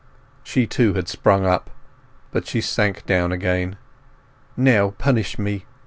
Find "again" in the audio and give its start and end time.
3.31-3.77